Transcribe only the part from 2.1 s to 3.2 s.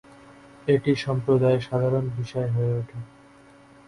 বিষয় হয়ে ওঠে।